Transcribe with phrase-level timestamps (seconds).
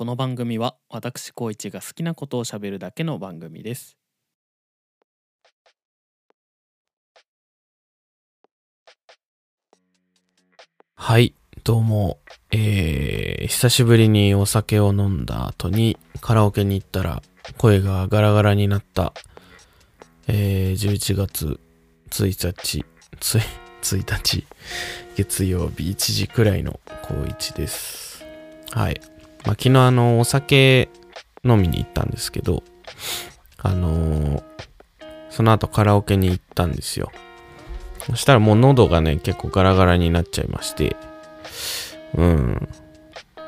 [0.00, 3.98] この番組は私高一が好きなことをしゃべるだけの番組です
[10.94, 11.34] はい、
[11.64, 12.18] どうも。
[12.50, 17.20] えー、久しぶりにお酒を飲んだ後にカラオケに行ったら
[17.58, 19.12] 声がガラガラになった、
[20.28, 21.60] えー、11月
[22.08, 22.86] 1日、
[23.20, 23.42] つい、
[23.82, 24.46] 1日、
[25.16, 28.24] 月曜日1時くらいの高一です。
[28.70, 28.98] はい。
[29.44, 30.88] まあ、昨日あの、お酒
[31.44, 32.62] 飲みに行ったんですけど、
[33.58, 34.50] あのー
[35.30, 37.10] その後カラオケに行ったんですよ。
[38.06, 40.96] そしたらもう喉がね、結構ガラガラになっちゃいまして、
[42.14, 42.68] うん。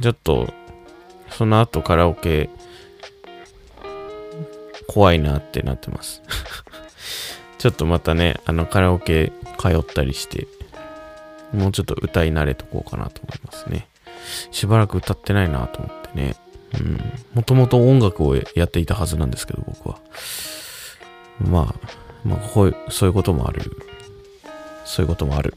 [0.00, 0.52] ちょっと、
[1.30, 2.48] その後カラオケ、
[4.86, 6.22] 怖いなってなってます。
[7.58, 10.46] ちょっとまたね、あのカラオケ通ったりして、
[11.52, 13.88] もうちょっと歌い慣れとこうかなと思いますね。
[14.50, 16.36] しばらく歌ってないなと思ってね。
[16.80, 17.00] うん。
[17.34, 19.98] もともと音楽をやっていたはずなんですけど、僕は。
[21.40, 21.88] まあ、
[22.24, 23.62] まあ、こういう、そういうこともある。
[24.84, 25.54] そういうこともある。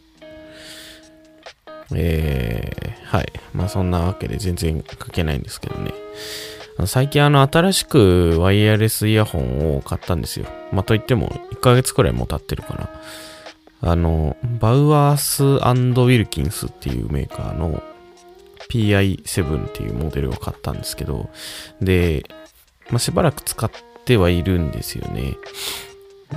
[1.96, 3.32] えー、はい。
[3.54, 5.94] まあそんなわけで全然書けないんですけどね。
[6.86, 10.46] 最近あの新しくワイヤレスイヤホンを買ったんですよ。
[10.72, 12.90] まあといっても1ヶ月くらいもう経ってるかな。
[13.90, 17.82] あの、バウアースウィルキンスっていうメーカーの
[18.70, 21.30] PI7 っていうモデルを買ったんですけど、
[21.82, 22.24] で、
[22.90, 23.70] まあしばらく使っ
[24.06, 25.36] てはいるんですよね。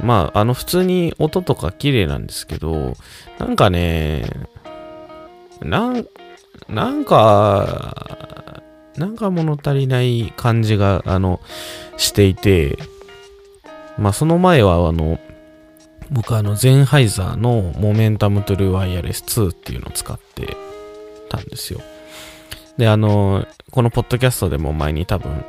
[0.05, 2.95] まあ、あの、普通に音とか綺麗なんですけど、
[3.39, 4.25] なんかね、
[5.62, 6.06] なん、
[6.69, 8.62] なんか、
[8.97, 11.41] なんか物足りない感じが、あの、
[11.97, 12.78] していて、
[13.98, 15.19] まあ、その前は、あの、
[16.11, 20.56] 僕あの、ゼンハイザーのモメンタムトゥルーワイヤレス2っていうのを使って
[21.28, 21.81] たんですよ。
[22.81, 25.45] で、あの、このポッドキャストでも前に多分、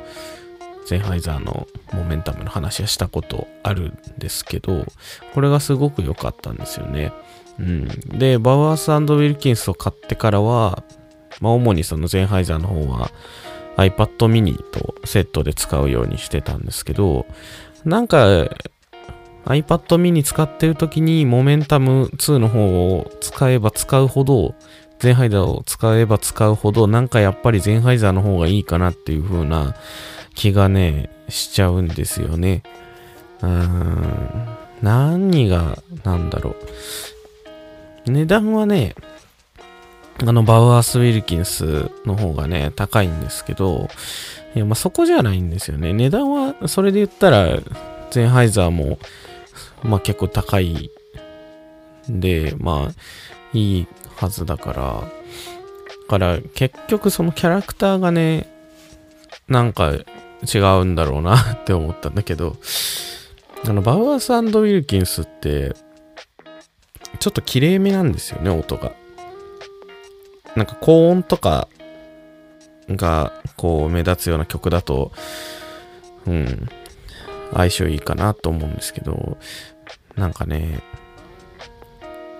[0.86, 4.84] ゼンハイザーのモメンタムの話はしたことあるんですけど、
[5.32, 7.10] これがすごく良かったんですよね。
[7.58, 7.88] うん。
[8.18, 10.82] で、バウアースウィルキンスを買ってからは、
[11.40, 13.10] まあ主にそのゼンハイザーの方は
[13.78, 17.24] iPad mini とセットで使うようにしてたんですけど、
[17.86, 18.26] なんか
[19.46, 24.54] iPad mini 使ってる時にモメンタム2の方を使えば使うほど、
[25.02, 29.74] ゼンハイザーを使えば使うほど、なんかやっぱりゼンハイザーの方がいいかなっていう風な
[30.36, 32.62] 気がね、しちゃうんですよね。
[33.40, 34.46] うーん。
[34.80, 36.54] 何が、なんだろ
[38.06, 38.10] う。
[38.12, 38.94] 値段はね、
[40.20, 43.88] あの、バウアースウィルキンスの方がね、高いんですけど、
[44.54, 45.92] いや、ま、そこじゃないんですよね。
[45.92, 47.58] 値段は、それで言ったら、
[48.12, 49.00] ゼンハイザーも、
[49.82, 50.92] まあ、結構高い
[52.08, 52.92] んで、まあ、
[53.52, 53.86] いい
[54.16, 55.08] はずだから、だ
[56.08, 58.48] から、結局そのキャラクターがね、
[59.48, 62.56] なんか違うんだろうなって思ったんだけど、
[63.64, 65.74] あの、バウアースウィルキンスって、
[67.20, 68.92] ちょっと綺麗めなんですよね、音が。
[70.56, 71.68] なんか高音とか
[72.88, 75.12] がこう目立つような曲だと、
[76.26, 76.68] うん、
[77.52, 79.38] 相性いいかなと思うんですけど、
[80.16, 80.80] なんかね、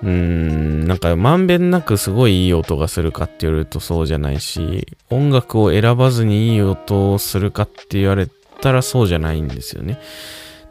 [0.02, 8.28] うーん、なんかまんべんなくすごいいい音がするかって言われるとそうじゃないし、音楽を選ばずにいい音をするかって言われ
[8.60, 10.00] たらそうじゃないんですよね。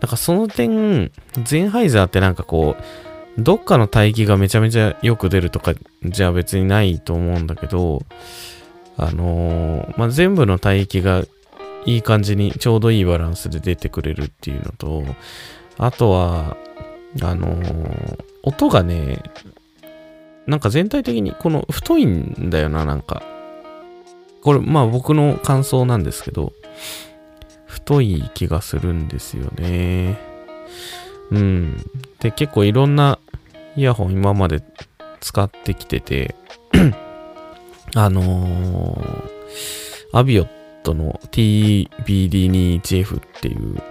[0.02, 1.12] なんかその点、
[1.44, 8.02] ゼンハイザーってなんかこう、どっかの帯域がめちゃめちゃよく出るとかじゃ別にないと思うんだけど、
[8.97, 11.24] あのーまあ、全部の帯域が
[11.86, 15.03] いい感じにちょうどいいバランスで出てくれるっていうのと、
[15.78, 16.58] あとは、
[17.22, 19.24] あのー音がね、
[20.47, 23.24] なんか全体的にこの太いんだよな、なんか。
[24.41, 26.53] これ、まあ僕の感想なんですけど、
[27.66, 30.18] 太い気がするんですよね。
[31.31, 31.78] うん。
[32.19, 33.19] で、結構いろんな
[33.75, 34.63] イヤホン今まで
[35.19, 36.35] 使ってきてて、
[37.96, 40.47] あのー、アビオッ
[40.84, 43.82] トの TBD21F っていう、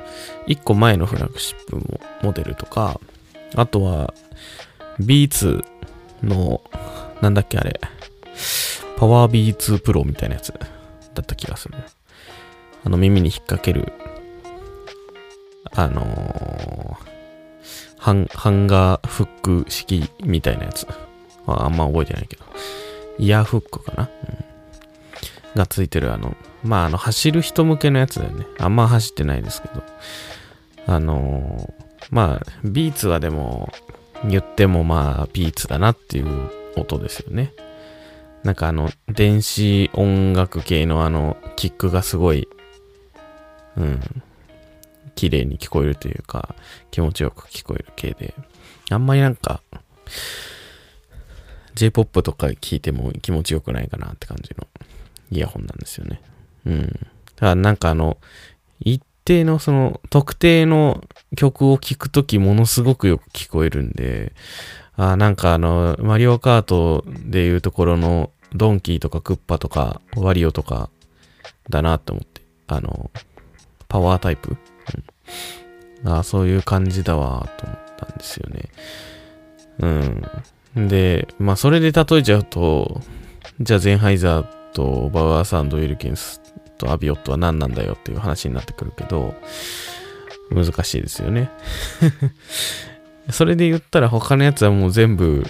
[0.46, 3.00] 一個前のフラッグシップもモデルとか、
[3.54, 4.14] あとは
[5.00, 5.64] B2
[6.22, 6.62] の、
[7.20, 7.80] なんだっけあれ、
[8.96, 11.74] パワー B2 Pro みたいなやつだった気がする。
[12.84, 13.92] あの耳に引っ掛ける、
[15.72, 17.10] あのー
[18.00, 20.86] ハン、ハンガーフック式みたいなやつ。
[21.46, 22.44] ああんま覚えてないけど。
[23.18, 24.08] イヤーフックかな、
[25.54, 28.46] うん、がついてるあの、まあ、あの、走る人向けのやつだよね。
[28.58, 29.82] あんま走ってないですけど。
[30.86, 33.72] あのーまあ、ビーツはでも、
[34.28, 37.52] 言ってもまあ、ビーツだなっていう音ですよね。
[38.42, 42.48] なんかあの、電子音楽系のあの、キックがすごい、
[43.76, 44.00] うん、
[45.14, 46.54] 綺麗に聞こえるというか、
[46.90, 48.34] 気持ちよく聞こえる系で、
[48.90, 49.62] あんまりなんか、
[51.74, 54.66] J-POP とか聞いても気持ちよくないかなって感じの
[55.30, 56.20] イヤホンなんですよね。
[56.66, 57.06] うん。
[57.36, 58.18] ただなんかあの、
[58.80, 61.04] 一定のその特定の
[61.36, 64.32] 曲を聴くときものすごくよく聞こえるんで、
[64.96, 70.90] あなんかあの、マリオカートでいうところのドンキーとかクッパとかワリオとか
[71.68, 72.40] だなって思って。
[72.66, 73.10] あの、
[73.88, 74.56] パワータイプ、
[76.04, 78.68] うん、あそういう感じだわと思ったんですよね。
[80.76, 80.88] うん。
[80.88, 83.00] で、まあそれで例えちゃうと、
[83.60, 86.40] じゃあゼンハイザーとバウアーサンド・ウィルキンス
[86.80, 89.34] とアビオットは何なんだよっていう話になってくるけど、
[90.50, 91.50] 難しいですよね。
[93.30, 95.46] それで言ったら他のやつはもう全部、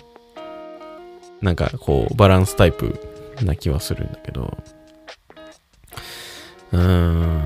[1.40, 2.98] なんかこう、バランスタイプ
[3.42, 4.58] な気はするんだけど、
[6.72, 7.40] うーん。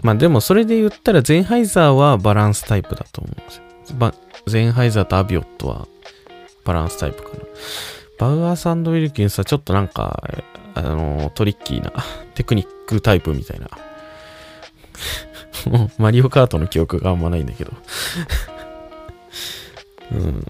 [0.00, 4.14] まあでもそれで言ったらゼンハイザーはバランスタイプだと思うんですよ。
[4.46, 5.88] ゼンハイザーとアビオットは
[6.64, 7.44] バランスタイプかな。
[8.18, 10.22] バウアーサンドウィルキンスはちょっとなんか、
[10.78, 11.92] あの、トリッキーな
[12.34, 13.68] テクニックタイプみたいな。
[15.70, 17.72] もうマリオカートの記憶があんまないんだけど。
[20.12, 20.40] うん。
[20.40, 20.46] だ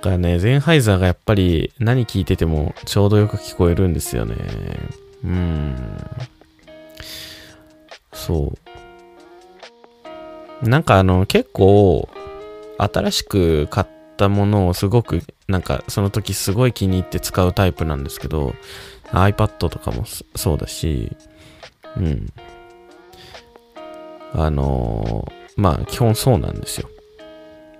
[0.00, 4.36] からね、ゼンハイザーがやっぱり何聞いててもちょうどよく聞こえるんですよね。
[5.24, 5.76] うん。
[8.12, 8.52] そ
[10.62, 10.68] う。
[10.68, 12.08] なんかあの、結構、
[12.78, 13.86] 新しく買っ
[14.16, 18.54] たものをすごく、なんかその時すごい気に入って使うタイプなんですけど、
[19.10, 20.04] iPad とかも
[20.34, 21.16] そうだし、
[21.96, 22.32] うん。
[24.32, 26.88] あのー、まあ基本そうなんですよ。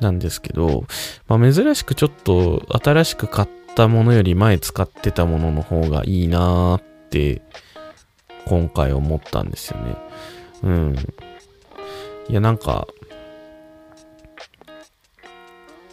[0.00, 0.84] なんですけど、
[1.26, 7.42] まあ珍しくちょっと新しく買ったものより前使ってたものの方がいいなーって
[8.46, 9.96] 今回思ったんですよね。
[10.62, 10.96] うん。
[12.28, 12.86] いやなんか、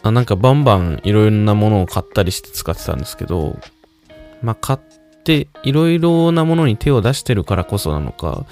[0.02, 3.58] あなんかバンバンいろんなものを買ったりして使ってたんですけど、
[4.42, 4.78] まあ買っ
[5.24, 8.46] ていろいろなものに手を出してるからこそなのか、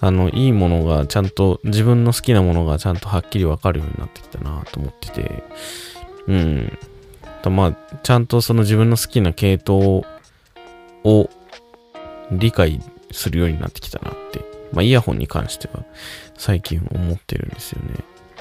[0.00, 5.42] あの、いいものがちゃんと、自分の好きなものがちゃんとはっきりわかるようになってきたなと思ってて、
[6.28, 6.78] うん。
[7.50, 10.04] まあ、ちゃんとその自分の好きな系統
[11.04, 11.30] を
[12.30, 12.80] 理解
[13.10, 15.84] するようになってきたなって、まあ、イヤホンに関しては
[16.36, 17.94] 最近思ってるんですよね。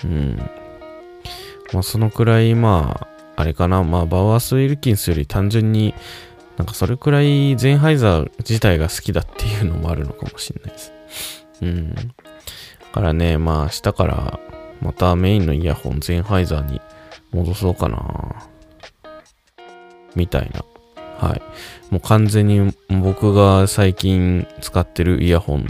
[0.03, 0.49] うん。
[1.73, 5.93] まあ、そのくらい、まあ、あれかな、まあ、バワース・ウィルキンスより単純に
[6.57, 10.91] なんかそれくらいゼンハイザー自体が好きだっていうのもあるのかもしれないです。
[11.61, 11.93] うん。
[11.93, 12.01] だ
[12.93, 14.39] からね、まあ明日から
[14.81, 16.81] またメインのイヤホンゼンハイザーに
[17.31, 18.49] 戻そうかな。
[20.15, 20.65] みたいな。
[21.19, 21.41] はい。
[21.91, 25.67] もう完全に僕が最近使ってるイヤホン、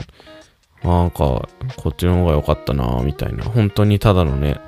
[0.83, 3.43] なんかこっちの方が良かったな、みたいな。
[3.43, 4.61] 本当にただのね、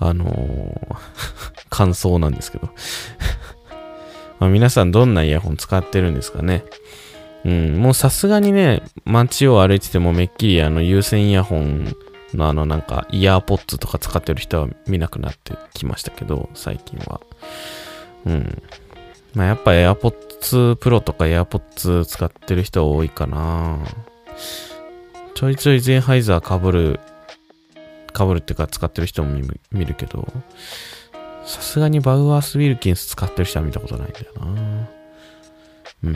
[0.00, 0.96] あのー、
[1.70, 2.70] 感想なんですけど
[4.40, 6.64] ま、皆さんどんなイヤホン使ってるんですかね。
[7.44, 11.94] うん、もうさすがにね、街を歩いててもめっきりあの有線イヤホン
[12.34, 17.20] のあのなんかイヤーポッツとか使ってる人は見なくなってきましたけど、最近は。
[18.26, 18.62] うん。
[19.34, 23.78] まあやっぱ AirPods Pro とか AirPods 使ってる人多いかな
[25.34, 27.00] ちょいちょいゼンハイザー被る、
[28.10, 29.40] 被るっていうか使ってる人も
[29.72, 30.28] 見るけど、
[31.44, 34.88] さすがにバウアース・ウィルキンス使ってる人は見たことないんだよな
[36.04, 36.14] うん。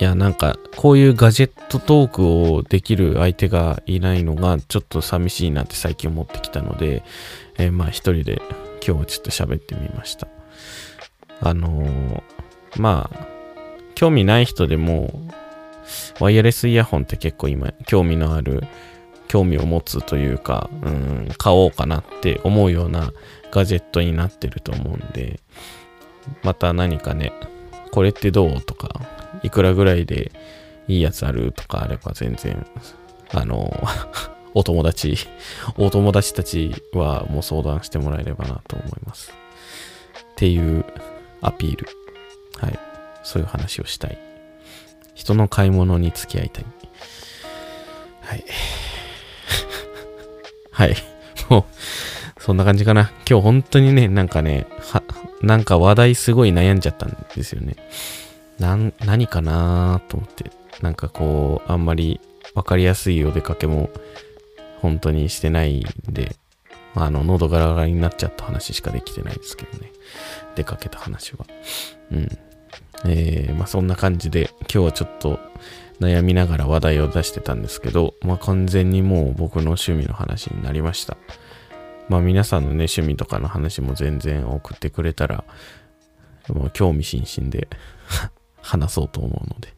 [0.00, 7.04] いや、なんか、こういうガジェットトークをできる相手がいないのが、ちょっと寂しいなって最近思ってきたので、
[7.58, 8.42] えー、まあ一人で
[8.84, 10.26] 今日はちょっと喋ってみました。
[11.40, 12.22] あのー、
[12.80, 13.26] まあ、
[13.94, 15.28] 興味ない人でも、
[16.18, 18.64] ワイヤレスイヤホンって結構今、興味のある、
[19.34, 23.12] 興味を持つというか、うん、買おうかなって思うような
[23.50, 25.40] ガジェットになってると思うんで、
[26.44, 27.32] また何かね、
[27.90, 29.00] これってどうとか、
[29.42, 30.30] いくらぐらいで
[30.86, 32.64] いいやつあるとかあれば全然、
[33.32, 33.72] あの、
[34.54, 35.16] お友達、
[35.78, 39.32] お友達たちはもう相談してもらえればなと思います。
[39.32, 40.84] っていう
[41.40, 41.88] アピール。
[42.60, 42.78] はい。
[43.24, 44.18] そういう話をしたい。
[45.16, 46.66] 人の買い物に付き合いたい。
[48.20, 48.44] はい。
[50.74, 50.96] はい。
[51.48, 53.12] もう、そんな感じかな。
[53.30, 55.02] 今日本当にね、なんかね、は、
[55.40, 57.76] なんか話題すごい悩んじゃったんですよね。
[58.58, 60.50] なん、何かなーと思って。
[60.82, 62.20] なんかこう、あんまり
[62.54, 63.88] わかりやすいお出かけも
[64.80, 66.34] 本当にしてないんで、
[66.96, 69.92] あ、あの、喉ガラガラになっちゃった話しかできてないですけどね。
[70.56, 71.46] 出かけた話は。
[72.10, 72.28] うん。
[73.06, 75.38] えー、まあそんな感じで、今日はちょっと
[76.00, 81.16] 悩みながら話題を出してたんですけど、まあ完全にもう僕の趣味の話になりました。
[82.08, 85.44] まあ皆さんのね、趣味とかの話も全然送ってくれたら、
[86.48, 87.68] もう興味津々で
[88.60, 89.74] 話そうと思うので、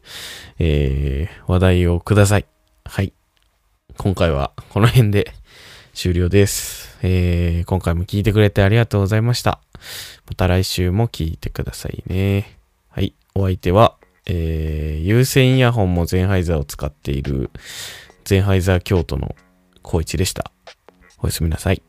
[0.59, 2.45] えー、話題をください。
[2.85, 3.13] はい。
[3.97, 5.33] 今回はこの辺で
[5.93, 6.97] 終了です。
[7.01, 9.59] えー、今回も聞いてくれてありがとうございました。
[10.27, 12.57] また来週も聞いてくださいね。
[12.89, 13.13] はい。
[13.35, 13.96] お相手は、
[14.29, 17.49] えー、有線イヤホンもゼンハイザーを使っている
[18.25, 19.35] ゼンハイザー京都の
[19.83, 20.51] 光一でした。
[21.19, 21.81] おやすみなさい。